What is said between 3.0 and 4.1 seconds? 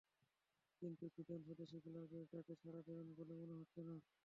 বলে মনে হচ্ছে না।